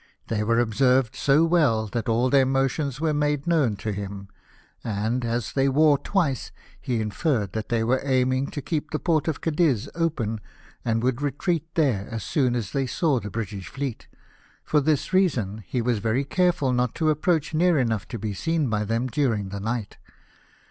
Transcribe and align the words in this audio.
They 0.29 0.43
were 0.43 0.57
observed 0.57 1.15
so 1.15 1.45
well 1.45 1.85
that 1.85 2.09
all 2.09 2.31
their 2.31 2.43
motions 2.43 2.99
were 2.99 3.13
made 3.13 3.45
known 3.45 3.75
to 3.75 3.91
him, 3.91 4.29
and, 4.83 5.23
as 5.23 5.53
they 5.53 5.69
wore 5.69 5.99
twice, 5.99 6.51
he 6.81 6.99
inferred 6.99 7.53
that 7.53 7.69
they 7.69 7.83
were 7.83 8.01
aiming 8.03 8.47
to 8.47 8.63
keep 8.63 8.89
the 8.89 8.97
port 8.97 9.27
of 9.27 9.41
Cadiz 9.41 9.89
open, 9.93 10.39
and 10.83 11.03
would 11.03 11.21
retreat 11.21 11.67
there 11.75 12.07
as 12.09 12.23
soon 12.23 12.55
as 12.55 12.71
they 12.71 12.87
saw 12.87 13.19
the 13.19 13.29
British 13.29 13.67
fleet; 13.69 14.07
for 14.63 14.81
this 14.81 15.13
reason 15.13 15.59
he 15.67 15.83
was 15.83 15.99
very 15.99 16.23
careful 16.25 16.73
not 16.73 16.95
to 16.95 17.11
approach 17.11 17.53
near 17.53 17.77
enough 17.77 18.07
to 18.07 18.17
be 18.17 18.33
seen 18.33 18.71
by 18.71 18.83
them 18.83 19.05
during 19.05 19.49
the 19.49 19.59
night. 19.59 19.97